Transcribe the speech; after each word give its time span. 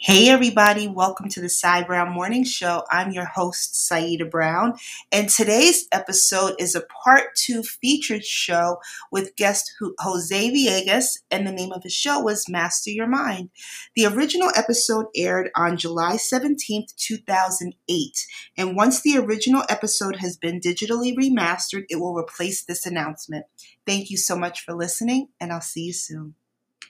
Hey, 0.00 0.28
everybody, 0.28 0.86
welcome 0.86 1.28
to 1.30 1.40
the 1.40 1.48
Cy 1.48 1.82
Brown 1.82 2.12
Morning 2.12 2.44
Show. 2.44 2.84
I'm 2.88 3.10
your 3.10 3.24
host, 3.24 3.74
Saida 3.74 4.24
Brown, 4.24 4.74
and 5.10 5.28
today's 5.28 5.88
episode 5.90 6.54
is 6.60 6.76
a 6.76 6.82
part 6.82 7.34
two 7.34 7.64
featured 7.64 8.24
show 8.24 8.78
with 9.10 9.34
guest 9.34 9.72
Jose 9.98 10.50
Villegas, 10.52 11.18
and 11.32 11.44
the 11.44 11.50
name 11.50 11.72
of 11.72 11.82
the 11.82 11.90
show 11.90 12.20
was 12.20 12.48
Master 12.48 12.90
Your 12.90 13.08
Mind. 13.08 13.50
The 13.96 14.06
original 14.06 14.52
episode 14.54 15.06
aired 15.16 15.50
on 15.56 15.76
July 15.76 16.14
17th, 16.14 16.94
2008, 16.94 18.26
and 18.56 18.76
once 18.76 19.02
the 19.02 19.18
original 19.18 19.64
episode 19.68 20.18
has 20.18 20.36
been 20.36 20.60
digitally 20.60 21.12
remastered, 21.16 21.86
it 21.88 21.96
will 21.96 22.14
replace 22.14 22.62
this 22.62 22.86
announcement. 22.86 23.46
Thank 23.84 24.10
you 24.10 24.16
so 24.16 24.36
much 24.36 24.60
for 24.60 24.74
listening, 24.74 25.30
and 25.40 25.52
I'll 25.52 25.60
see 25.60 25.82
you 25.82 25.92
soon. 25.92 26.36